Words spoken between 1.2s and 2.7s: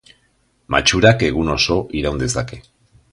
egun oso iraun dezake.